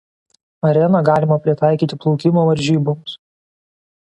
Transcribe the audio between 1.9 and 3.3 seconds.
plaukimo varžyboms.